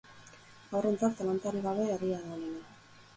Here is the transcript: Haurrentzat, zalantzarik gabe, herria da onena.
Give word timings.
Haurrentzat, 0.71 1.21
zalantzarik 1.21 1.67
gabe, 1.67 1.85
herria 1.97 2.17
da 2.25 2.33
onena. 2.39 2.65